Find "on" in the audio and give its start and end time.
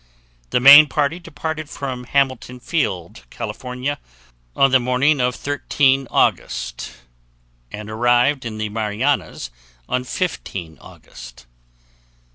4.55-4.71, 9.87-10.03